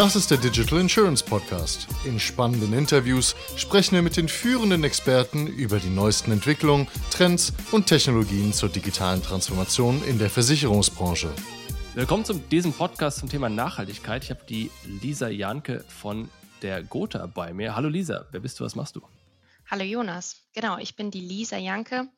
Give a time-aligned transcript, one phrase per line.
[0.00, 1.86] Das ist der Digital Insurance Podcast.
[2.06, 7.86] In spannenden Interviews sprechen wir mit den führenden Experten über die neuesten Entwicklungen, Trends und
[7.86, 11.30] Technologien zur digitalen Transformation in der Versicherungsbranche.
[11.94, 14.24] Willkommen zu diesem Podcast zum Thema Nachhaltigkeit.
[14.24, 14.70] Ich habe die
[15.02, 16.30] Lisa Janke von
[16.62, 17.76] der Gotha bei mir.
[17.76, 19.02] Hallo Lisa, wer bist du, was machst du?
[19.70, 22.08] Hallo Jonas, genau, ich bin die Lisa Janke.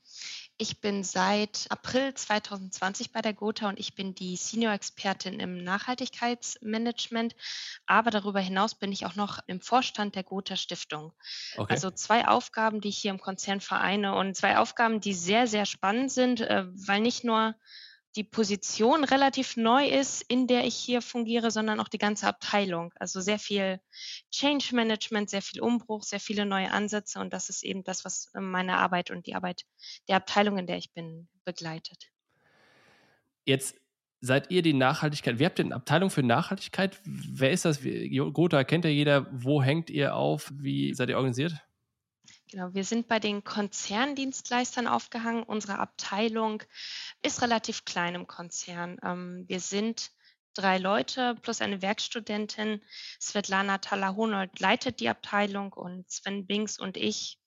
[0.59, 7.35] Ich bin seit April 2020 bei der Gotha und ich bin die Senior-Expertin im Nachhaltigkeitsmanagement.
[7.87, 11.13] Aber darüber hinaus bin ich auch noch im Vorstand der Gotha Stiftung.
[11.57, 11.73] Okay.
[11.73, 15.67] Also zwei Aufgaben, die ich hier im Konzern vereine und zwei Aufgaben, die sehr, sehr
[15.67, 17.55] spannend sind, äh, weil nicht nur
[18.17, 22.93] die Position relativ neu ist, in der ich hier fungiere, sondern auch die ganze Abteilung.
[22.97, 23.81] Also sehr viel
[24.31, 28.31] Change Management, sehr viel Umbruch, sehr viele neue Ansätze und das ist eben das, was
[28.35, 29.65] ähm, meine Arbeit und die Arbeit
[30.09, 32.11] der Abteilung, in der ich bin, begleitet.
[33.45, 33.77] Jetzt
[34.21, 37.01] seid ihr die Nachhaltigkeit, wer habt eine Abteilung für Nachhaltigkeit?
[37.05, 37.81] Wer ist das?
[37.83, 39.27] Gotha kennt ja jeder.
[39.33, 40.53] Wo hängt ihr auf?
[40.55, 41.55] Wie seid ihr organisiert?
[42.53, 45.43] Genau, wir sind bei den Konzerndienstleistern aufgehangen.
[45.43, 46.63] Unsere Abteilung
[47.23, 48.99] ist relativ klein im Konzern.
[49.03, 50.11] Ähm, wir sind
[50.53, 52.83] drei Leute plus eine Werkstudentin.
[53.19, 57.39] Svetlana Talahonold leitet die Abteilung und Sven Bings und ich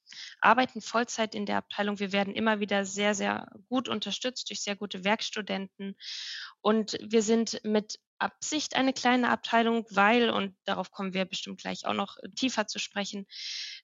[0.42, 2.00] arbeiten Vollzeit in der Abteilung.
[2.00, 5.95] Wir werden immer wieder sehr, sehr gut unterstützt durch sehr gute Werkstudenten.
[6.61, 11.85] Und wir sind mit Absicht eine kleine Abteilung, weil, und darauf kommen wir bestimmt gleich
[11.85, 13.25] auch noch tiefer zu sprechen,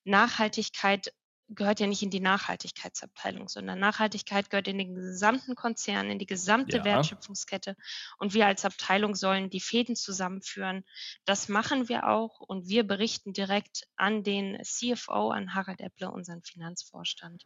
[0.04, 1.14] Nachhaltigkeit
[1.54, 6.26] gehört ja nicht in die Nachhaltigkeitsabteilung, sondern Nachhaltigkeit gehört in den gesamten Konzern, in die
[6.26, 6.86] gesamte ja.
[6.86, 7.76] Wertschöpfungskette.
[8.18, 10.86] Und wir als Abteilung sollen die Fäden zusammenführen.
[11.26, 16.42] Das machen wir auch und wir berichten direkt an den CFO, an Harald Epple, unseren
[16.42, 17.44] Finanzvorstand.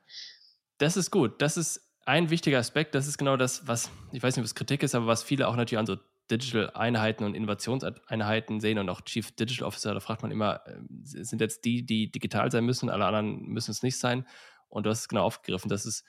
[0.77, 1.41] Das ist gut.
[1.41, 2.93] Das ist ein wichtiger Aspekt.
[2.93, 5.47] Das ist genau das, was, ich weiß nicht, ob es Kritik ist, aber was viele
[5.47, 5.97] auch natürlich an so
[6.31, 11.41] Digital-Einheiten und Innovationseinheiten sehen und auch Chief Digital Officer, da fragt man immer, ähm, sind
[11.41, 14.27] jetzt die, die digital sein müssen, alle anderen müssen es nicht sein?
[14.69, 16.03] Und du hast es genau aufgegriffen, das ist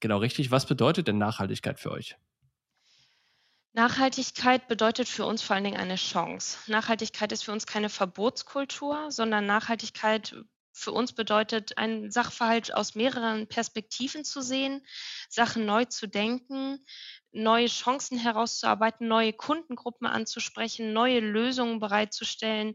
[0.00, 0.50] genau richtig.
[0.50, 2.16] Was bedeutet denn Nachhaltigkeit für euch?
[3.74, 6.58] Nachhaltigkeit bedeutet für uns vor allen Dingen eine Chance.
[6.70, 10.36] Nachhaltigkeit ist für uns keine Verbotskultur, sondern Nachhaltigkeit
[10.72, 14.84] für uns bedeutet, einen Sachverhalt aus mehreren Perspektiven zu sehen,
[15.28, 16.84] Sachen neu zu denken,
[17.32, 22.74] neue Chancen herauszuarbeiten, neue Kundengruppen anzusprechen, neue Lösungen bereitzustellen,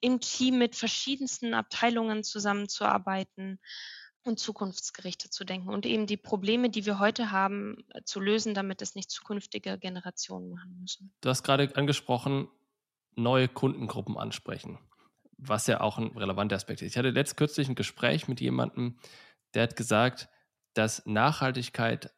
[0.00, 3.58] im Team mit verschiedensten Abteilungen zusammenzuarbeiten
[4.24, 8.80] und zukunftsgerichtet zu denken und eben die Probleme, die wir heute haben, zu lösen, damit
[8.82, 11.12] es nicht zukünftige Generationen machen müssen.
[11.20, 12.48] Du hast gerade angesprochen,
[13.16, 14.78] neue Kundengruppen ansprechen,
[15.48, 16.92] was ja auch ein relevanter Aspekt ist.
[16.92, 18.98] Ich hatte letzt kürzlich ein Gespräch mit jemandem,
[19.54, 20.28] der hat gesagt,
[20.74, 22.12] dass Nachhaltigkeit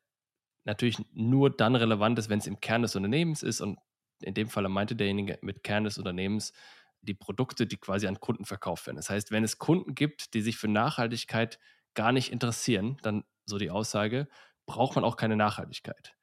[0.64, 3.60] natürlich nur dann relevant ist, wenn es im Kern des Unternehmens ist.
[3.60, 3.78] Und
[4.22, 6.52] in dem Fall meinte derjenige mit Kern des Unternehmens
[7.02, 8.96] die Produkte, die quasi an Kunden verkauft werden.
[8.96, 11.58] Das heißt, wenn es Kunden gibt, die sich für Nachhaltigkeit
[11.94, 14.28] gar nicht interessieren, dann so die Aussage,
[14.66, 16.14] braucht man auch keine Nachhaltigkeit.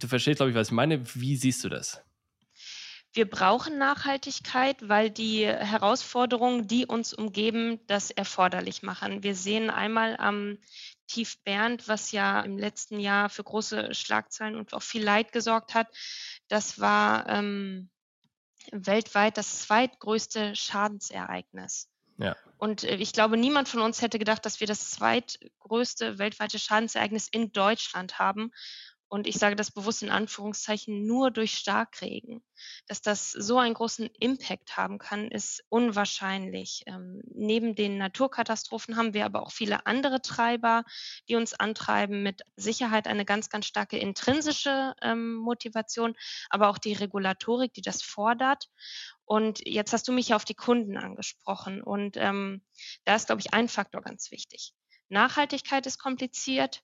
[0.00, 1.04] Du verstehst, glaube ich, was ich meine.
[1.14, 2.02] Wie siehst du das?
[3.14, 9.22] Wir brauchen Nachhaltigkeit, weil die Herausforderungen, die uns umgeben, das erforderlich machen.
[9.22, 10.58] Wir sehen einmal am
[11.06, 15.74] Tief Bernd, was ja im letzten Jahr für große Schlagzeilen und auch viel Leid gesorgt
[15.74, 15.86] hat.
[16.48, 17.88] Das war ähm,
[18.72, 21.88] weltweit das zweitgrößte Schadensereignis.
[22.18, 22.34] Ja.
[22.58, 27.28] Und äh, ich glaube, niemand von uns hätte gedacht, dass wir das zweitgrößte weltweite Schadensereignis
[27.28, 28.50] in Deutschland haben
[29.08, 32.42] und ich sage das bewusst in Anführungszeichen nur durch Starkregen.
[32.88, 36.82] Dass das so einen großen Impact haben kann, ist unwahrscheinlich.
[36.86, 40.84] Ähm, neben den Naturkatastrophen haben wir aber auch viele andere Treiber,
[41.28, 42.22] die uns antreiben.
[42.22, 46.14] Mit Sicherheit eine ganz, ganz starke intrinsische ähm, Motivation,
[46.50, 48.68] aber auch die Regulatorik, die das fordert.
[49.24, 51.82] Und jetzt hast du mich auf die Kunden angesprochen.
[51.82, 52.62] Und ähm,
[53.04, 54.74] da ist, glaube ich, ein Faktor ganz wichtig.
[55.08, 56.82] Nachhaltigkeit ist kompliziert,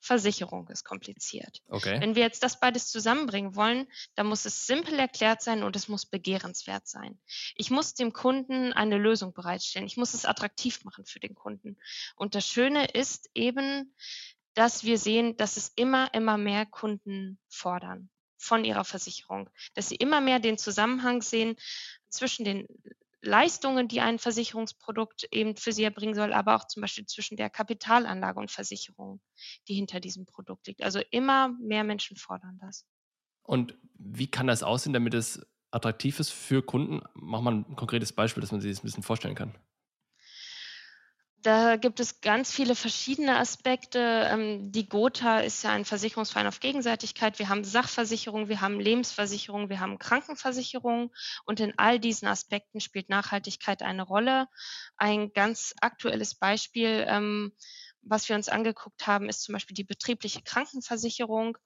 [0.00, 1.62] Versicherung ist kompliziert.
[1.68, 2.00] Okay.
[2.00, 5.88] Wenn wir jetzt das beides zusammenbringen wollen, dann muss es simpel erklärt sein und es
[5.88, 7.20] muss begehrenswert sein.
[7.54, 9.86] Ich muss dem Kunden eine Lösung bereitstellen.
[9.86, 11.76] Ich muss es attraktiv machen für den Kunden.
[12.16, 13.94] Und das Schöne ist eben,
[14.54, 18.08] dass wir sehen, dass es immer, immer mehr Kunden fordern
[18.38, 21.56] von ihrer Versicherung, dass sie immer mehr den Zusammenhang sehen
[22.08, 22.66] zwischen den
[23.22, 27.50] Leistungen, die ein Versicherungsprodukt eben für sie erbringen soll, aber auch zum Beispiel zwischen der
[27.50, 29.20] Kapitalanlage und Versicherung,
[29.68, 30.82] die hinter diesem Produkt liegt.
[30.82, 32.86] Also immer mehr Menschen fordern das.
[33.42, 37.02] Und wie kann das aussehen, damit es attraktiv ist für Kunden?
[37.14, 39.54] Mach mal ein konkretes Beispiel, dass man sich das ein bisschen vorstellen kann.
[41.42, 43.98] Da gibt es ganz viele verschiedene Aspekte.
[44.30, 47.38] Ähm, die Gotha ist ja ein Versicherungsverein auf Gegenseitigkeit.
[47.38, 51.10] Wir haben Sachversicherung, wir haben Lebensversicherung, wir haben Krankenversicherung.
[51.46, 54.48] Und in all diesen Aspekten spielt Nachhaltigkeit eine Rolle.
[54.98, 57.52] Ein ganz aktuelles Beispiel ähm,
[58.02, 61.58] was wir uns angeguckt haben, ist zum Beispiel die betriebliche Krankenversicherung.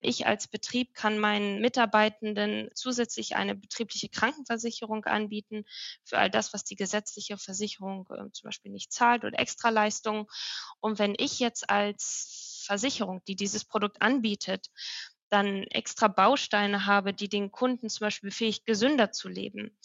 [0.00, 5.64] Ich als Betrieb kann meinen Mitarbeitenden zusätzlich eine betriebliche Krankenversicherung anbieten
[6.04, 10.26] für all das, was die gesetzliche Versicherung äh, zum Beispiel nicht zahlt oder Extraleistungen.
[10.80, 14.68] Und wenn ich jetzt als Versicherung, die dieses Produkt anbietet,
[15.28, 19.76] dann extra Bausteine habe, die den Kunden zum Beispiel befähigt, gesünder zu leben,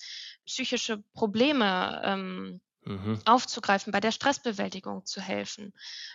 [0.46, 3.20] psychische Probleme ähm, mhm.
[3.26, 5.74] aufzugreifen, bei der Stressbewältigung zu helfen,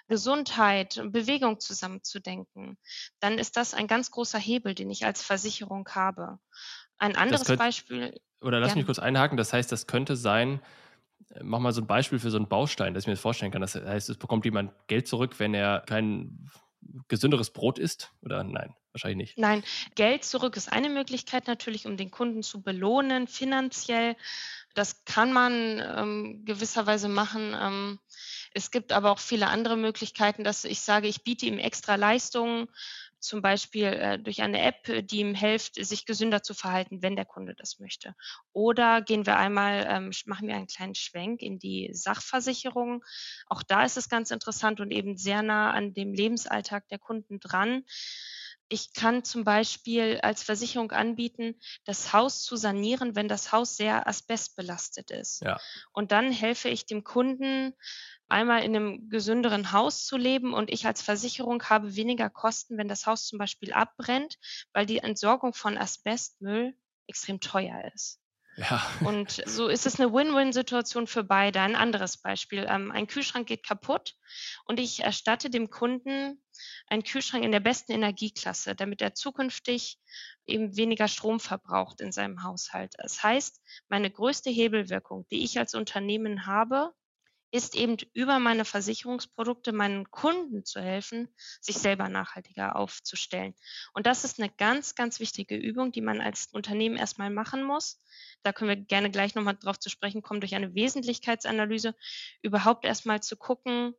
[0.08, 2.78] Gesundheit und Bewegung zusammenzudenken,
[3.20, 6.38] dann ist das ein ganz großer Hebel, den ich als Versicherung habe.
[6.98, 8.20] Ein anderes könnt, Beispiel.
[8.40, 8.76] Oder lass ja.
[8.76, 10.60] mich kurz einhaken, das heißt, das könnte sein,
[11.30, 13.52] äh, mach mal so ein Beispiel für so einen Baustein, dass ich mir das vorstellen
[13.52, 13.62] kann.
[13.62, 16.50] Das heißt, es bekommt jemand Geld zurück, wenn er kein
[17.08, 18.12] gesünderes Brot isst?
[18.22, 19.38] Oder nein, wahrscheinlich nicht.
[19.38, 19.62] Nein,
[19.94, 24.16] Geld zurück ist eine Möglichkeit natürlich, um den Kunden zu belohnen, finanziell.
[24.74, 27.54] Das kann man ähm, gewisserweise machen.
[27.58, 27.98] Ähm,
[28.54, 32.68] es gibt aber auch viele andere Möglichkeiten, dass ich sage, ich biete ihm extra Leistungen,
[33.22, 37.24] zum Beispiel äh, durch eine App, die ihm hilft, sich gesünder zu verhalten, wenn der
[37.24, 38.14] Kunde das möchte.
[38.52, 43.04] Oder gehen wir einmal, ähm, machen wir einen kleinen Schwenk in die Sachversicherung.
[43.46, 47.38] Auch da ist es ganz interessant und eben sehr nah an dem Lebensalltag der Kunden
[47.38, 47.84] dran.
[48.72, 54.06] Ich kann zum Beispiel als Versicherung anbieten, das Haus zu sanieren, wenn das Haus sehr
[54.08, 55.42] asbestbelastet ist.
[55.42, 55.60] Ja.
[55.92, 57.74] Und dann helfe ich dem Kunden,
[58.28, 62.88] einmal in einem gesünderen Haus zu leben und ich als Versicherung habe weniger Kosten, wenn
[62.88, 64.38] das Haus zum Beispiel abbrennt,
[64.72, 66.74] weil die Entsorgung von Asbestmüll
[67.06, 68.21] extrem teuer ist.
[68.56, 68.82] Ja.
[69.02, 71.60] Und so ist es eine Win-Win-Situation für beide.
[71.60, 72.66] Ein anderes Beispiel.
[72.68, 74.14] Ähm, ein Kühlschrank geht kaputt
[74.66, 76.42] und ich erstatte dem Kunden
[76.86, 79.98] einen Kühlschrank in der besten Energieklasse, damit er zukünftig
[80.46, 82.94] eben weniger Strom verbraucht in seinem Haushalt.
[82.98, 86.92] Das heißt, meine größte Hebelwirkung, die ich als Unternehmen habe,
[87.52, 91.28] ist eben über meine Versicherungsprodukte meinen Kunden zu helfen,
[91.60, 93.54] sich selber nachhaltiger aufzustellen.
[93.92, 98.02] Und das ist eine ganz, ganz wichtige Übung, die man als Unternehmen erstmal machen muss.
[98.42, 101.94] Da können wir gerne gleich nochmal drauf zu sprechen kommen, durch eine Wesentlichkeitsanalyse
[102.40, 103.94] überhaupt erstmal zu gucken,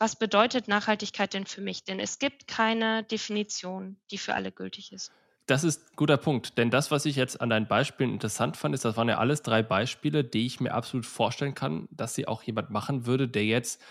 [0.00, 1.84] was bedeutet Nachhaltigkeit denn für mich?
[1.84, 5.12] Denn es gibt keine Definition, die für alle gültig ist.
[5.50, 8.72] Das ist ein guter Punkt, denn das, was ich jetzt an deinen Beispielen interessant fand,
[8.72, 12.28] ist, das waren ja alles drei Beispiele, die ich mir absolut vorstellen kann, dass sie
[12.28, 13.82] auch jemand machen würde, der jetzt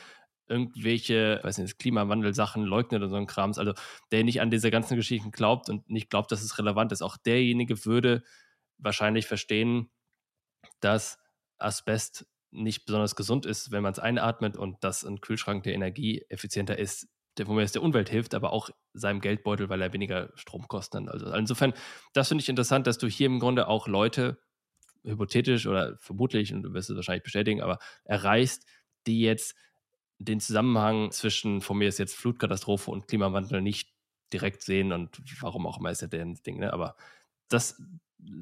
[0.47, 3.73] irgendwelche, weiß nicht, Klimawandel-Sachen leugnet oder so ein Krams, also
[4.13, 7.01] der nicht an diese ganzen Geschichten glaubt und nicht glaubt, dass es relevant ist.
[7.01, 8.23] Auch derjenige würde
[8.77, 9.89] wahrscheinlich verstehen,
[10.79, 11.19] dass
[11.57, 16.79] Asbest nicht besonders gesund ist, wenn man es einatmet und dass ein Kühlschrank, der energieeffizienter
[16.79, 21.13] ist, der, jetzt der Umwelt hilft, aber auch seinem Geldbeutel, weil er weniger Stromkosten hat.
[21.13, 21.73] Also insofern,
[22.13, 24.39] das finde ich interessant, dass du hier im Grunde auch Leute
[25.03, 28.65] hypothetisch oder vermutlich, und du wirst es wahrscheinlich bestätigen, aber erreichst,
[29.07, 29.55] die jetzt
[30.17, 33.89] den Zusammenhang zwischen, von mir ist jetzt Flutkatastrophe und Klimawandel nicht
[34.33, 36.73] direkt sehen und warum auch immer ist ja deren Ding, ne?
[36.73, 36.95] aber
[37.47, 37.81] das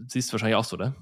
[0.08, 0.96] siehst du wahrscheinlich auch so, oder?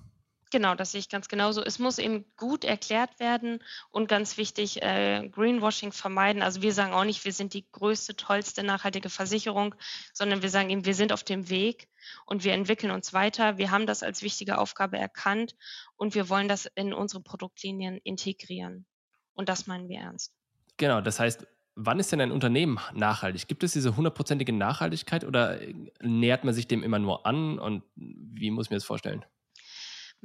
[0.56, 1.62] Genau, das sehe ich ganz genauso.
[1.62, 3.62] Es muss eben gut erklärt werden
[3.92, 6.42] und ganz wichtig, äh, Greenwashing vermeiden.
[6.42, 9.76] Also wir sagen auch nicht, wir sind die größte, tollste nachhaltige Versicherung,
[10.14, 11.90] sondern wir sagen eben, wir sind auf dem Weg
[12.26, 13.58] und wir entwickeln uns weiter.
[13.58, 15.58] Wir haben das als wichtige Aufgabe erkannt
[15.98, 18.86] und wir wollen das in unsere Produktlinien integrieren.
[19.34, 20.32] Und das meinen wir ernst.
[20.78, 21.46] Genau, das heißt,
[21.76, 23.50] wann ist denn ein Unternehmen nachhaltig?
[23.50, 25.60] Gibt es diese hundertprozentige Nachhaltigkeit oder
[26.02, 29.26] nähert man sich dem immer nur an und wie muss ich mir das vorstellen?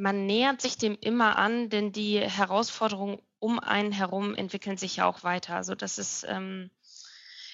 [0.00, 5.06] Man nähert sich dem immer an, denn die Herausforderungen um einen herum entwickeln sich ja
[5.06, 5.56] auch weiter.
[5.56, 6.70] Also das ist, ähm,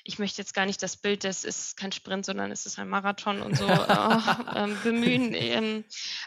[0.05, 2.89] ich möchte jetzt gar nicht das Bild, das ist kein Sprint, sondern es ist ein
[2.89, 4.19] Marathon und so äh,
[4.55, 5.35] ähm, bemühen.
[5.35, 5.85] Ähm,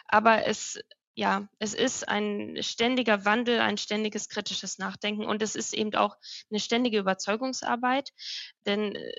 [0.08, 0.80] aber es,
[1.16, 6.18] ja, es ist ein ständiger Wandel, ein ständiges kritisches Nachdenken und es ist eben auch
[6.50, 8.12] eine ständige Überzeugungsarbeit,
[8.66, 9.14] denn äh,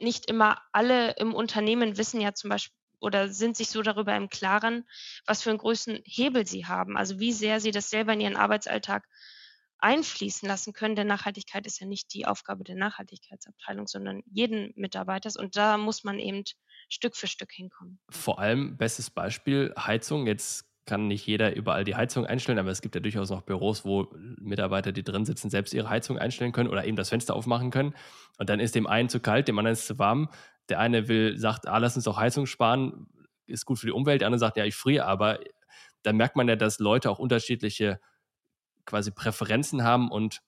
[0.00, 4.28] nicht immer alle im Unternehmen wissen ja zum Beispiel, oder sind sich so darüber im
[4.30, 4.88] Klaren,
[5.26, 8.36] was für einen größten Hebel sie haben, also wie sehr sie das selber in ihren
[8.36, 9.04] Arbeitsalltag
[9.78, 10.94] einfließen lassen können.
[10.94, 15.36] Denn Nachhaltigkeit ist ja nicht die Aufgabe der Nachhaltigkeitsabteilung, sondern jeden Mitarbeiters.
[15.36, 16.44] Und da muss man eben
[16.88, 17.98] Stück für Stück hinkommen.
[18.08, 20.26] Vor allem, bestes Beispiel, Heizung.
[20.26, 23.84] Jetzt kann nicht jeder überall die Heizung einstellen, aber es gibt ja durchaus noch Büros,
[23.84, 24.08] wo
[24.40, 27.94] Mitarbeiter, die drin sitzen, selbst ihre Heizung einstellen können oder eben das Fenster aufmachen können.
[28.38, 30.28] Und dann ist dem einen zu kalt, dem anderen ist zu warm.
[30.68, 33.06] Der eine will, sagt, ah, lass uns doch Heizung sparen,
[33.46, 34.22] ist gut für die Umwelt.
[34.22, 35.38] Der andere sagt, ja, ich friere, aber
[36.02, 38.00] dann merkt man ja, dass Leute auch unterschiedliche
[38.84, 40.40] quasi Präferenzen haben und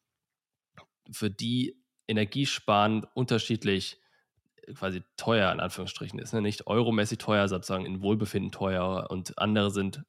[1.12, 1.76] für die
[2.08, 4.00] energiesparend unterschiedlich
[4.74, 6.32] quasi teuer in Anführungsstrichen ist.
[6.32, 6.40] Ne?
[6.42, 10.02] Nicht euromäßig teuer, sozusagen in Wohlbefinden teuer und andere sind,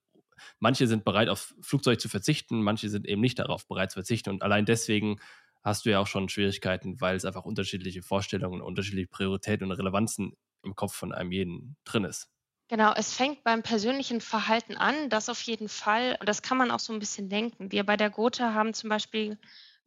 [0.60, 4.30] manche sind bereit auf Flugzeug zu verzichten, manche sind eben nicht darauf bereit zu verzichten
[4.30, 5.18] und allein deswegen
[5.64, 10.34] hast du ja auch schon Schwierigkeiten, weil es einfach unterschiedliche Vorstellungen, unterschiedliche Prioritäten und Relevanzen
[10.64, 12.30] im Kopf von einem jeden drin ist.
[12.68, 16.18] Genau, es fängt beim persönlichen Verhalten an, das auf jeden Fall.
[16.20, 17.72] Und das kann man auch so ein bisschen denken.
[17.72, 19.38] Wir bei der Gotha haben zum Beispiel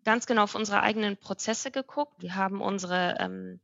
[0.05, 2.23] ganz genau auf unsere eigenen Prozesse geguckt.
[2.23, 3.61] Wir haben unsere ähm,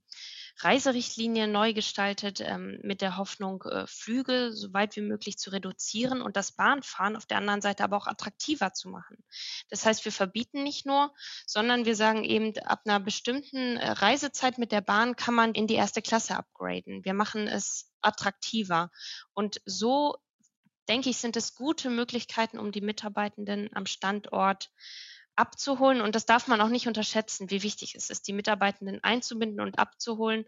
[0.59, 6.23] Reiserichtlinie neu gestaltet ähm, mit der Hoffnung, äh, Flüge so weit wie möglich zu reduzieren
[6.23, 9.17] und das Bahnfahren auf der anderen Seite aber auch attraktiver zu machen.
[9.69, 11.13] Das heißt, wir verbieten nicht nur,
[11.47, 15.67] sondern wir sagen eben, ab einer bestimmten äh, Reisezeit mit der Bahn kann man in
[15.67, 17.05] die erste Klasse upgraden.
[17.05, 18.91] Wir machen es attraktiver.
[19.33, 20.17] Und so
[20.89, 24.71] denke ich, sind es gute Möglichkeiten, um die Mitarbeitenden am Standort
[25.37, 26.01] abzuholen.
[26.01, 29.79] Und das darf man auch nicht unterschätzen, wie wichtig es ist, die Mitarbeitenden einzubinden und
[29.79, 30.45] abzuholen.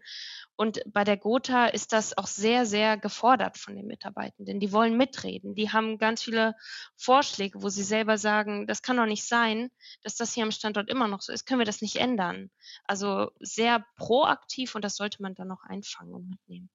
[0.55, 4.59] Und bei der Gotha ist das auch sehr, sehr gefordert von den Mitarbeitenden.
[4.59, 5.55] Die wollen mitreden.
[5.55, 6.55] Die haben ganz viele
[6.95, 9.69] Vorschläge, wo sie selber sagen, das kann doch nicht sein,
[10.03, 11.45] dass das hier am Standort immer noch so ist.
[11.45, 12.49] Können wir das nicht ändern?
[12.85, 16.69] Also sehr proaktiv und das sollte man dann auch einfangen und mitnehmen.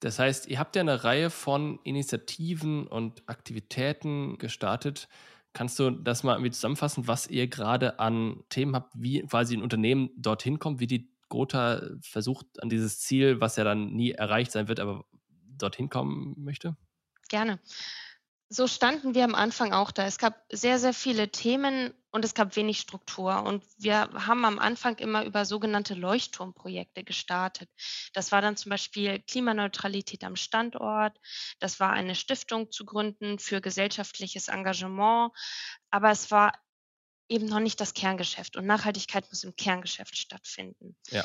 [0.00, 5.08] Das heißt, ihr habt ja eine Reihe von Initiativen und Aktivitäten gestartet,
[5.56, 9.62] Kannst du das mal irgendwie zusammenfassen, was ihr gerade an Themen habt, wie quasi ein
[9.62, 14.52] Unternehmen dorthin kommt, wie die Gotha versucht an dieses Ziel, was ja dann nie erreicht
[14.52, 15.06] sein wird, aber
[15.56, 16.76] dorthin kommen möchte?
[17.30, 17.58] Gerne
[18.48, 20.06] so standen wir am Anfang auch da.
[20.06, 23.42] Es gab sehr, sehr viele Themen und es gab wenig Struktur.
[23.42, 27.68] Und wir haben am Anfang immer über sogenannte Leuchtturmprojekte gestartet.
[28.12, 31.18] Das war dann zum Beispiel Klimaneutralität am Standort.
[31.58, 35.32] Das war eine Stiftung zu gründen für gesellschaftliches Engagement.
[35.90, 36.52] Aber es war
[37.28, 38.56] eben noch nicht das Kerngeschäft.
[38.56, 40.96] Und Nachhaltigkeit muss im Kerngeschäft stattfinden.
[41.08, 41.24] Ja.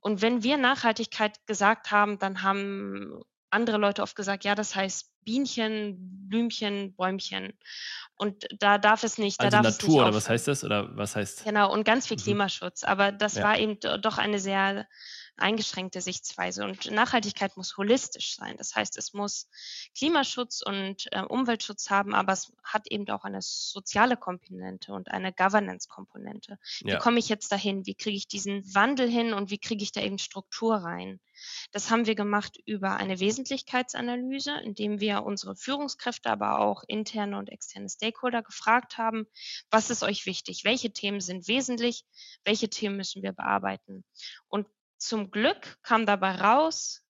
[0.00, 5.09] Und wenn wir Nachhaltigkeit gesagt haben, dann haben andere Leute oft gesagt, ja, das heißt
[5.24, 7.52] Bienchen, Blümchen, Bäumchen.
[8.16, 9.40] Und da darf es nicht.
[9.40, 10.64] Also da darf Natur, oder was heißt das?
[10.64, 11.44] Oder was heißt?
[11.44, 12.22] Genau, und ganz viel mhm.
[12.22, 12.84] Klimaschutz.
[12.84, 13.44] Aber das ja.
[13.44, 14.86] war eben doch eine sehr
[15.40, 16.64] eingeschränkte Sichtweise.
[16.64, 18.56] Und Nachhaltigkeit muss holistisch sein.
[18.56, 19.48] Das heißt, es muss
[19.96, 25.32] Klimaschutz und äh, Umweltschutz haben, aber es hat eben auch eine soziale Komponente und eine
[25.32, 26.58] Governance-Komponente.
[26.80, 26.98] Wie ja.
[26.98, 27.86] komme ich jetzt dahin?
[27.86, 31.20] Wie kriege ich diesen Wandel hin und wie kriege ich da eben Struktur rein?
[31.72, 37.48] Das haben wir gemacht über eine Wesentlichkeitsanalyse, indem wir unsere Führungskräfte, aber auch interne und
[37.48, 39.26] externe Stakeholder gefragt haben,
[39.70, 40.64] was ist euch wichtig?
[40.64, 42.04] Welche Themen sind wesentlich?
[42.44, 44.04] Welche Themen müssen wir bearbeiten?
[44.48, 44.66] Und
[45.00, 47.02] zum Glück kam dabei raus,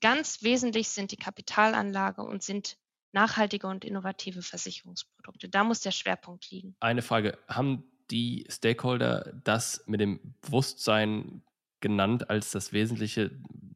[0.00, 2.78] ganz wesentlich sind die Kapitalanlage und sind
[3.12, 5.48] nachhaltige und innovative Versicherungsprodukte.
[5.48, 6.76] Da muss der Schwerpunkt liegen.
[6.80, 11.42] Eine Frage, haben die Stakeholder das mit dem Bewusstsein
[11.80, 13.30] genannt als das Wesentliche,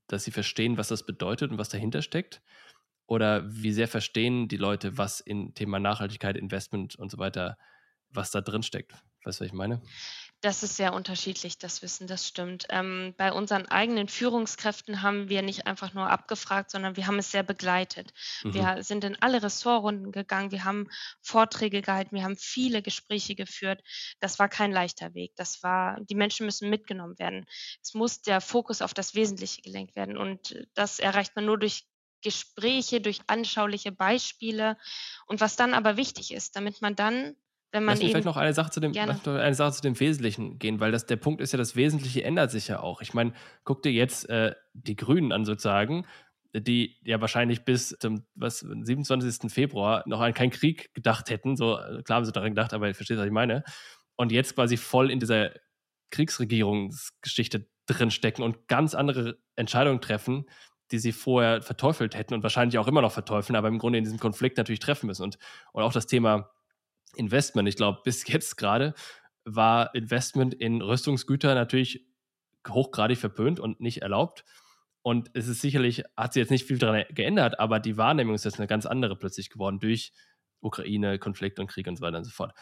[0.06, 2.42] dass sie verstehen, was das bedeutet und was dahinter steckt?
[3.06, 7.56] Oder wie sehr verstehen die Leute, was in Thema Nachhaltigkeit, Investment und so weiter,
[8.10, 8.92] was da drin steckt?
[9.24, 9.82] Weißt du, was ich meine?
[10.40, 12.66] Das ist sehr unterschiedlich, das Wissen, das stimmt.
[12.70, 17.32] Ähm, bei unseren eigenen Führungskräften haben wir nicht einfach nur abgefragt, sondern wir haben es
[17.32, 18.12] sehr begleitet.
[18.44, 18.54] Mhm.
[18.54, 20.88] Wir sind in alle Ressortrunden gegangen, wir haben
[21.22, 23.82] Vorträge gehalten, wir haben viele Gespräche geführt.
[24.20, 25.32] Das war kein leichter Weg.
[25.34, 27.44] Das war, die Menschen müssen mitgenommen werden.
[27.82, 30.16] Es muss der Fokus auf das Wesentliche gelenkt werden.
[30.16, 31.84] Und das erreicht man nur durch
[32.22, 34.76] Gespräche, durch anschauliche Beispiele.
[35.26, 37.34] Und was dann aber wichtig ist, damit man dann
[37.70, 40.58] wenn man Lass mich vielleicht noch eine Sache zu dem, eine Sache zu dem Wesentlichen
[40.58, 43.02] gehen, weil das der Punkt ist ja, das Wesentliche ändert sich ja auch.
[43.02, 43.32] Ich meine,
[43.64, 46.06] guck dir jetzt äh, die Grünen an sozusagen,
[46.54, 49.52] die ja wahrscheinlich bis zum was, 27.
[49.52, 51.56] Februar noch an keinen Krieg gedacht hätten.
[51.56, 53.64] So klar haben sie daran gedacht, aber ihr versteht, was ich meine.
[54.16, 55.50] Und jetzt quasi voll in dieser
[56.10, 60.46] Kriegsregierungsgeschichte drinstecken und ganz andere Entscheidungen treffen,
[60.90, 64.04] die sie vorher verteufelt hätten und wahrscheinlich auch immer noch verteufeln, aber im Grunde in
[64.04, 65.22] diesem Konflikt natürlich treffen müssen.
[65.22, 65.38] Und,
[65.72, 66.50] und auch das Thema
[67.16, 67.68] Investment.
[67.68, 68.94] Ich glaube, bis jetzt gerade
[69.44, 72.06] war Investment in Rüstungsgüter natürlich
[72.68, 74.44] hochgradig verpönt und nicht erlaubt.
[75.02, 78.44] Und es ist sicherlich, hat sich jetzt nicht viel daran geändert, aber die Wahrnehmung ist
[78.44, 80.12] jetzt eine ganz andere plötzlich geworden durch
[80.60, 82.52] Ukraine, Konflikt und Krieg und so weiter und so fort.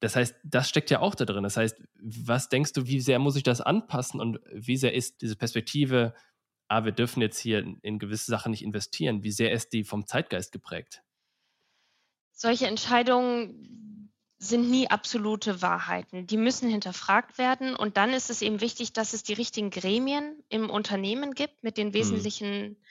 [0.00, 1.42] Das heißt, das steckt ja auch da drin.
[1.42, 5.20] Das heißt, was denkst du, wie sehr muss ich das anpassen und wie sehr ist
[5.22, 6.14] diese Perspektive,
[6.68, 10.06] ah, wir dürfen jetzt hier in gewisse Sachen nicht investieren, wie sehr ist die vom
[10.06, 11.02] Zeitgeist geprägt?
[12.40, 16.26] Solche Entscheidungen sind nie absolute Wahrheiten.
[16.26, 17.76] Die müssen hinterfragt werden.
[17.76, 21.76] Und dann ist es eben wichtig, dass es die richtigen Gremien im Unternehmen gibt mit
[21.76, 21.92] den mhm.
[21.94, 22.82] wesentlichen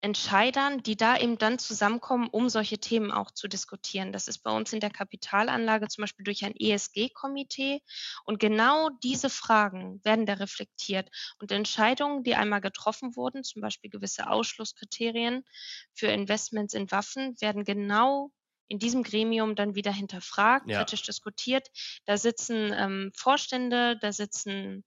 [0.00, 4.10] Entscheidern, die da eben dann zusammenkommen, um solche Themen auch zu diskutieren.
[4.10, 7.82] Das ist bei uns in der Kapitalanlage zum Beispiel durch ein ESG-Komitee.
[8.24, 11.10] Und genau diese Fragen werden da reflektiert.
[11.38, 15.44] Und Entscheidungen, die einmal getroffen wurden, zum Beispiel gewisse Ausschlusskriterien
[15.92, 18.32] für Investments in Waffen, werden genau
[18.68, 20.78] in diesem Gremium dann wieder hinterfragt, ja.
[20.78, 21.68] kritisch diskutiert.
[22.04, 24.84] Da sitzen ähm, Vorstände, da sitzen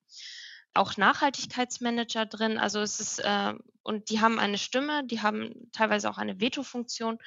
[0.73, 2.57] auch Nachhaltigkeitsmanager drin.
[2.57, 7.17] Also es ist, äh, und die haben eine Stimme, die haben teilweise auch eine Veto-Funktion.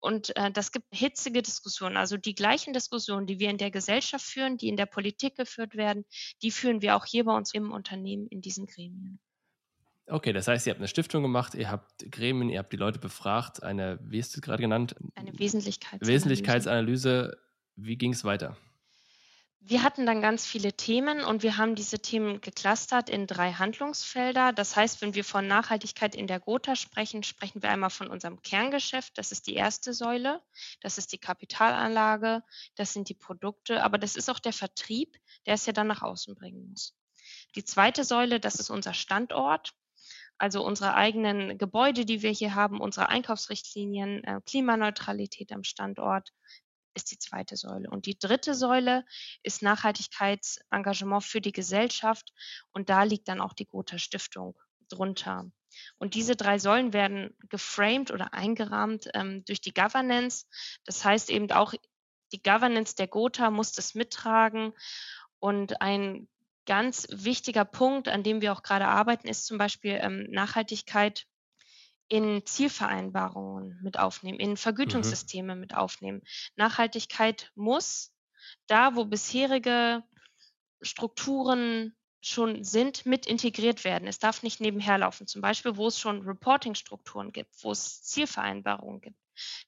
[0.00, 1.96] Und äh, das gibt hitzige Diskussionen.
[1.96, 5.76] Also die gleichen Diskussionen, die wir in der Gesellschaft führen, die in der Politik geführt
[5.76, 6.04] werden,
[6.42, 9.20] die führen wir auch hier bei uns im Unternehmen in diesen Gremien.
[10.10, 12.98] Okay, das heißt, ihr habt eine Stiftung gemacht, ihr habt Gremien, ihr habt die Leute
[12.98, 14.96] befragt, eine, wie ist es gerade genannt?
[15.14, 16.12] Eine Wesentlichkeitsanalyse.
[16.12, 17.38] Wesentlichkeitsanalyse.
[17.76, 18.56] Wie ging es weiter?
[19.62, 24.54] Wir hatten dann ganz viele Themen und wir haben diese Themen geclustert in drei Handlungsfelder.
[24.54, 28.40] Das heißt, wenn wir von Nachhaltigkeit in der Gotha sprechen, sprechen wir einmal von unserem
[28.40, 29.18] Kerngeschäft.
[29.18, 30.40] Das ist die erste Säule.
[30.80, 32.42] Das ist die Kapitalanlage.
[32.74, 33.84] Das sind die Produkte.
[33.84, 36.96] Aber das ist auch der Vertrieb, der es ja dann nach außen bringen muss.
[37.54, 39.74] Die zweite Säule, das ist unser Standort.
[40.40, 46.30] Also unsere eigenen Gebäude, die wir hier haben, unsere Einkaufsrichtlinien, äh, Klimaneutralität am Standort,
[46.94, 47.90] ist die zweite Säule.
[47.90, 49.04] Und die dritte Säule
[49.42, 52.32] ist Nachhaltigkeitsengagement für die Gesellschaft.
[52.72, 55.44] Und da liegt dann auch die Gotha Stiftung drunter.
[55.98, 60.46] Und diese drei Säulen werden geframed oder eingerahmt ähm, durch die Governance.
[60.86, 61.74] Das heißt eben auch,
[62.32, 64.72] die Governance der Gotha muss das mittragen.
[65.38, 66.28] Und ein
[66.70, 71.26] ganz wichtiger Punkt, an dem wir auch gerade arbeiten, ist zum Beispiel ähm, Nachhaltigkeit
[72.06, 74.56] in Zielvereinbarungen mit aufnehmen, in mhm.
[74.56, 75.60] Vergütungssysteme mhm.
[75.62, 76.22] mit aufnehmen.
[76.54, 78.12] Nachhaltigkeit muss
[78.68, 80.04] da, wo bisherige
[80.80, 84.06] Strukturen schon sind, mit integriert werden.
[84.06, 85.26] Es darf nicht nebenher laufen.
[85.26, 89.18] Zum Beispiel, wo es schon Reporting-Strukturen gibt, wo es Zielvereinbarungen gibt.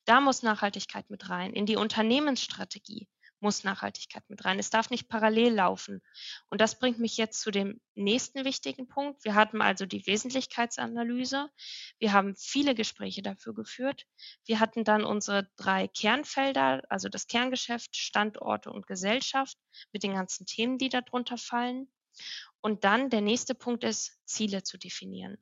[0.04, 1.52] Da muss Nachhaltigkeit mit rein.
[1.52, 3.09] In die Unternehmensstrategie
[3.42, 4.58] muss Nachhaltigkeit mit rein.
[4.58, 6.02] Es darf nicht parallel laufen.
[6.49, 9.25] Und das bringt mich jetzt zu dem nächsten wichtigen Punkt.
[9.25, 11.50] Wir hatten also die Wesentlichkeitsanalyse.
[11.99, 14.06] Wir haben viele Gespräche dafür geführt.
[14.46, 19.59] Wir hatten dann unsere drei Kernfelder, also das Kerngeschäft, Standorte und Gesellschaft
[19.92, 21.90] mit den ganzen Themen, die darunter fallen.
[22.61, 25.38] Und dann der nächste Punkt ist, Ziele zu definieren.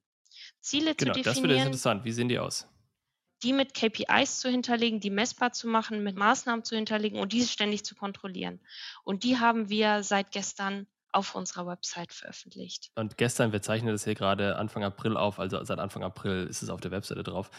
[0.61, 1.25] Ziele genau, zu definieren.
[1.25, 2.05] Das wird interessant.
[2.05, 2.67] Wie sehen die aus?
[3.43, 7.49] Die mit KPIs zu hinterlegen, die messbar zu machen, mit Maßnahmen zu hinterlegen und diese
[7.49, 8.61] ständig zu kontrollieren.
[9.05, 12.91] Und die haben wir seit gestern auf unserer Website veröffentlicht.
[12.95, 16.63] Und gestern, wir zeichnen das hier gerade Anfang April auf, also seit Anfang April ist
[16.63, 17.51] es auf der Webseite drauf.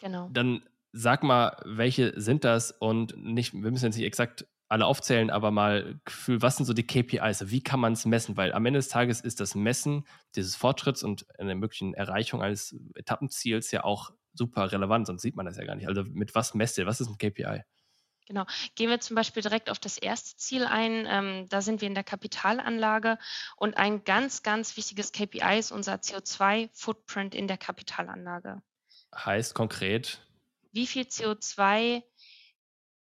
[0.00, 0.30] Genau.
[0.32, 5.30] Dann sag mal, welche sind das und nicht, wir müssen jetzt nicht exakt alle aufzählen,
[5.30, 7.50] aber mal Gefühl, was sind so die KPIs?
[7.50, 8.36] Wie kann man es messen?
[8.36, 12.74] Weil am Ende des Tages ist das Messen dieses Fortschritts und eine möglichen Erreichung eines
[12.94, 15.88] Etappenziels ja auch super relevant, sonst sieht man das ja gar nicht.
[15.88, 16.86] Also mit was messt ihr?
[16.86, 17.62] Was ist ein KPI?
[18.26, 18.46] Genau.
[18.74, 21.06] Gehen wir zum Beispiel direkt auf das erste Ziel ein.
[21.08, 23.18] Ähm, da sind wir in der Kapitalanlage
[23.56, 28.62] und ein ganz, ganz wichtiges KPI ist unser CO2-Footprint in der Kapitalanlage.
[29.14, 30.22] Heißt konkret?
[30.72, 32.02] Wie viel CO2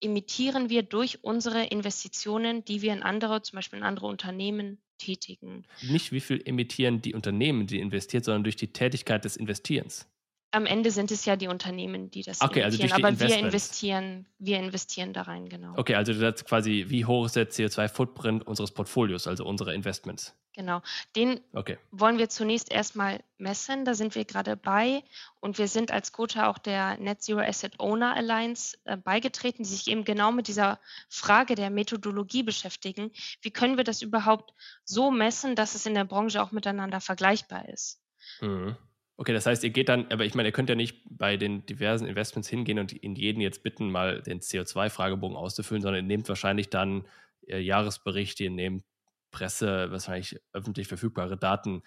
[0.00, 5.66] emittieren wir durch unsere Investitionen, die wir in andere, zum Beispiel in andere Unternehmen tätigen?
[5.82, 10.08] Nicht wie viel emittieren die Unternehmen, die investiert, sondern durch die Tätigkeit des Investierens
[10.52, 12.92] am Ende sind es ja die Unternehmen, die das okay, investieren.
[12.92, 15.74] Also aber wir investieren, wir investieren da rein, genau.
[15.76, 20.34] Okay, also das ist quasi, wie hoch ist der CO2-Footprint unseres Portfolios, also unserer Investments?
[20.54, 20.82] Genau.
[21.14, 21.78] Den okay.
[21.92, 23.84] wollen wir zunächst erstmal messen.
[23.84, 25.04] Da sind wir gerade bei.
[25.38, 29.68] Und wir sind als Gotha auch der Net Zero Asset Owner Alliance äh, beigetreten, die
[29.68, 33.12] sich eben genau mit dieser Frage der Methodologie beschäftigen.
[33.42, 34.52] Wie können wir das überhaupt
[34.84, 38.02] so messen, dass es in der Branche auch miteinander vergleichbar ist?
[38.40, 38.76] Mhm.
[39.20, 41.66] Okay, das heißt, ihr geht dann, aber ich meine, ihr könnt ja nicht bei den
[41.66, 46.26] diversen Investments hingehen und in jeden jetzt bitten, mal den CO2-Fragebogen auszufüllen, sondern ihr nehmt
[46.30, 47.06] wahrscheinlich dann
[47.46, 48.82] äh, Jahresberichte, ihr nehmt
[49.30, 51.82] Presse, wahrscheinlich öffentlich verfügbare Daten.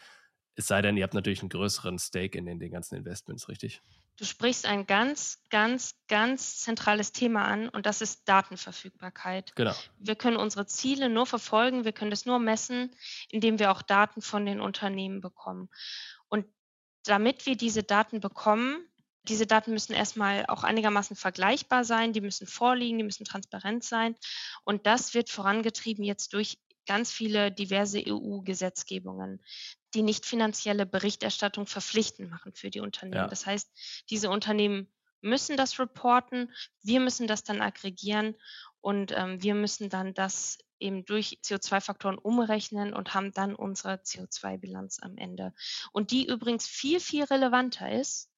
[0.53, 3.81] Es sei denn, ihr habt natürlich einen größeren Stake in den, den ganzen Investments, richtig?
[4.17, 9.55] Du sprichst ein ganz, ganz, ganz zentrales Thema an und das ist Datenverfügbarkeit.
[9.55, 9.73] Genau.
[9.97, 12.91] Wir können unsere Ziele nur verfolgen, wir können das nur messen,
[13.29, 15.69] indem wir auch Daten von den Unternehmen bekommen.
[16.29, 16.45] Und
[17.03, 18.87] damit wir diese Daten bekommen,
[19.23, 24.15] diese Daten müssen erstmal auch einigermaßen vergleichbar sein, die müssen vorliegen, die müssen transparent sein.
[24.65, 29.41] Und das wird vorangetrieben jetzt durch ganz viele diverse EU-Gesetzgebungen,
[29.93, 33.23] die nicht finanzielle Berichterstattung verpflichtend machen für die Unternehmen.
[33.23, 33.27] Ja.
[33.27, 33.69] Das heißt,
[34.09, 38.35] diese Unternehmen müssen das reporten, wir müssen das dann aggregieren
[38.83, 44.99] und ähm, wir müssen dann das eben durch CO2-Faktoren umrechnen und haben dann unsere CO2-Bilanz
[45.01, 45.53] am Ende.
[45.93, 48.29] Und die übrigens viel, viel relevanter ist,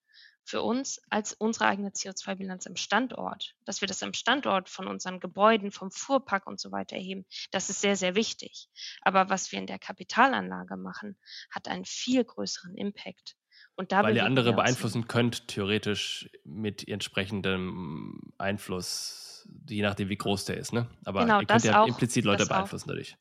[0.43, 5.19] für uns als unsere eigene CO2-Bilanz im Standort, dass wir das im Standort von unseren
[5.19, 7.25] Gebäuden, vom Fuhrpark und so weiter erheben.
[7.49, 8.67] Das ist sehr, sehr wichtig.
[9.01, 11.17] Aber was wir in der Kapitalanlage machen,
[11.49, 13.35] hat einen viel größeren Impact.
[13.75, 19.24] Und da Weil ihr andere beeinflussen könnt, theoretisch mit entsprechendem Einfluss,
[19.69, 20.73] je nachdem, wie groß der ist.
[20.73, 20.89] Ne?
[21.05, 23.17] Aber genau, ihr könnt ja auch, implizit Leute beeinflussen dadurch.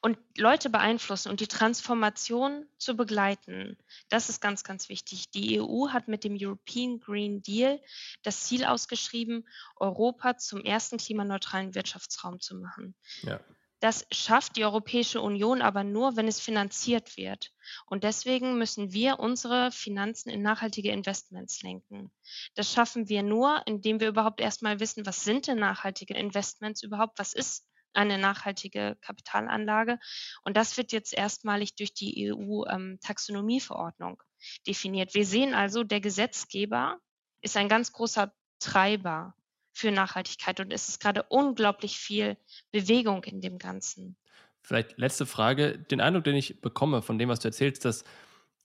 [0.00, 3.76] Und Leute beeinflussen und die Transformation zu begleiten,
[4.08, 5.30] das ist ganz, ganz wichtig.
[5.30, 7.80] Die EU hat mit dem European Green Deal
[8.22, 12.94] das Ziel ausgeschrieben, Europa zum ersten klimaneutralen Wirtschaftsraum zu machen.
[13.22, 13.40] Ja.
[13.80, 17.52] Das schafft die Europäische Union aber nur, wenn es finanziert wird.
[17.86, 22.10] Und deswegen müssen wir unsere Finanzen in nachhaltige Investments lenken.
[22.54, 27.18] Das schaffen wir nur, indem wir überhaupt erstmal wissen, was sind denn nachhaltige Investments überhaupt?
[27.18, 29.98] Was ist eine nachhaltige Kapitalanlage.
[30.44, 34.26] Und das wird jetzt erstmalig durch die EU-Taxonomieverordnung ähm,
[34.66, 35.14] definiert.
[35.14, 36.98] Wir sehen also, der Gesetzgeber
[37.40, 39.34] ist ein ganz großer Treiber
[39.76, 42.36] für Nachhaltigkeit und es ist gerade unglaublich viel
[42.72, 44.16] Bewegung in dem Ganzen.
[44.62, 45.78] Vielleicht letzte Frage.
[45.78, 48.04] Den Eindruck, den ich bekomme von dem, was du erzählst, dass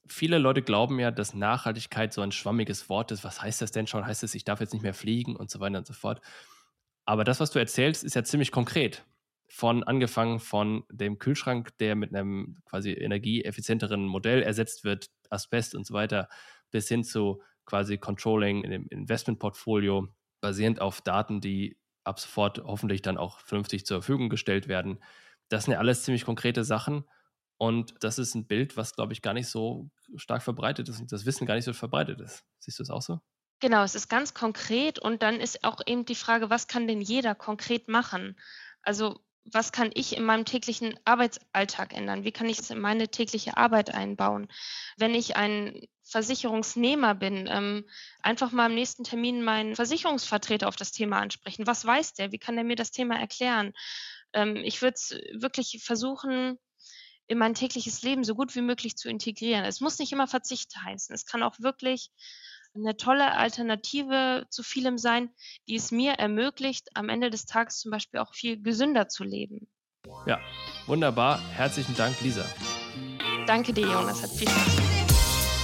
[0.08, 3.24] viele Leute glauben ja, dass Nachhaltigkeit so ein schwammiges Wort ist.
[3.24, 4.06] Was heißt das denn schon?
[4.06, 6.22] Heißt es, ich darf jetzt nicht mehr fliegen und so weiter und so fort?
[7.06, 9.06] Aber das, was du erzählst, ist ja ziemlich konkret
[9.50, 15.86] von angefangen von dem Kühlschrank, der mit einem quasi energieeffizienteren Modell ersetzt wird, Asbest und
[15.86, 16.30] so weiter,
[16.72, 20.08] bis hin zu quasi Controlling in dem Investmentportfolio,
[20.42, 25.04] basierend auf Daten, die ab sofort hoffentlich dann auch vernünftig zur Verfügung gestellt werden.
[25.50, 27.06] Das sind ja alles ziemlich konkrete Sachen.
[27.58, 31.12] Und das ist ein Bild, was, glaube ich, gar nicht so stark verbreitet ist und
[31.12, 32.44] das Wissen gar nicht so verbreitet ist.
[32.58, 33.20] Siehst du es auch so?
[33.60, 37.02] Genau, es ist ganz konkret und dann ist auch eben die Frage, was kann denn
[37.02, 38.36] jeder konkret machen?
[38.82, 42.24] Also was kann ich in meinem täglichen Arbeitsalltag ändern?
[42.24, 44.48] Wie kann ich es in meine tägliche Arbeit einbauen?
[44.98, 47.86] Wenn ich ein Versicherungsnehmer bin, ähm,
[48.22, 51.68] einfach mal am nächsten Termin meinen Versicherungsvertreter auf das Thema ansprechen.
[51.68, 52.32] Was weiß der?
[52.32, 53.74] Wie kann der mir das Thema erklären?
[54.34, 56.60] Ähm, ich würde es wirklich versuchen,
[57.28, 59.64] in mein tägliches Leben so gut wie möglich zu integrieren.
[59.64, 61.16] Es muss nicht immer Verzicht heißen.
[61.16, 62.12] Es kann auch wirklich
[62.76, 65.30] eine tolle Alternative zu vielem sein,
[65.68, 69.68] die es mir ermöglicht, am Ende des Tages zum Beispiel auch viel gesünder zu leben.
[70.26, 70.40] Ja,
[70.88, 71.40] wunderbar.
[71.52, 72.46] Herzlichen Dank, Lisa.
[73.46, 74.22] Danke dir, Jonas.
[74.22, 75.01] Hat viel Spaß gemacht.